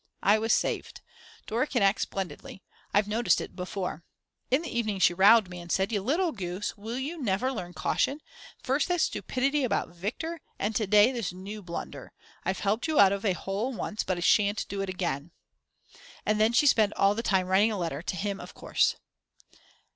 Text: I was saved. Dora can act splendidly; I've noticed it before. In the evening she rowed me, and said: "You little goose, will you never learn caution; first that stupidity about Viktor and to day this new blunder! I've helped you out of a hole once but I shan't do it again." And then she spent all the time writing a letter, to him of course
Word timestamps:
I 0.23 0.39
was 0.39 0.51
saved. 0.51 1.01
Dora 1.45 1.67
can 1.67 1.83
act 1.83 2.01
splendidly; 2.01 2.63
I've 2.91 3.07
noticed 3.07 3.39
it 3.39 3.55
before. 3.55 4.03
In 4.49 4.63
the 4.63 4.75
evening 4.75 4.97
she 4.97 5.13
rowed 5.13 5.47
me, 5.47 5.59
and 5.59 5.71
said: 5.71 5.91
"You 5.91 6.01
little 6.01 6.31
goose, 6.31 6.75
will 6.75 6.97
you 6.97 7.21
never 7.21 7.51
learn 7.51 7.75
caution; 7.75 8.19
first 8.63 8.87
that 8.87 9.01
stupidity 9.01 9.63
about 9.63 9.89
Viktor 9.89 10.41
and 10.57 10.75
to 10.75 10.87
day 10.87 11.11
this 11.11 11.31
new 11.31 11.61
blunder! 11.61 12.13
I've 12.43 12.61
helped 12.61 12.87
you 12.87 12.99
out 12.99 13.11
of 13.11 13.23
a 13.23 13.33
hole 13.33 13.73
once 13.73 14.01
but 14.03 14.17
I 14.17 14.21
shan't 14.21 14.67
do 14.67 14.81
it 14.81 14.89
again." 14.89 15.29
And 16.25 16.41
then 16.41 16.51
she 16.51 16.65
spent 16.65 16.93
all 16.95 17.13
the 17.13 17.21
time 17.21 17.45
writing 17.45 17.71
a 17.71 17.77
letter, 17.77 18.01
to 18.01 18.15
him 18.15 18.39
of 18.39 18.55
course 18.55 18.95